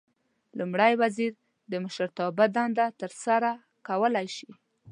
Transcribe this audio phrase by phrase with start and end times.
[0.59, 1.31] لومړی وزیر
[1.71, 3.51] د مشرتابه دنده ترسره
[3.87, 4.49] کولای شي.